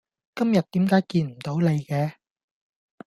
[0.33, 2.13] 今日點解見唔到你嘅